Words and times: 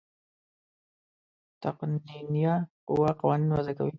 تقنینیه 1.63 2.53
قوه 2.87 3.09
قوانین 3.19 3.49
وضع 3.55 3.73
کوي. 3.77 3.89